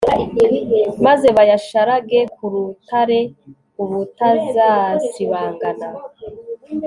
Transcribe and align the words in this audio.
maze 1.05 1.27
bayasharage 1.37 2.19
ku 2.35 2.45
rutare 2.53 3.19
ubutazasibangana 3.81 5.87